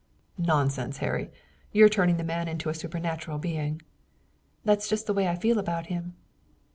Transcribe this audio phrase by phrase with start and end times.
[0.39, 1.29] "Nonsense, Harry,
[1.71, 3.83] you're turning the man into a supernatural being."
[4.65, 6.15] "That's just the way I feel about him."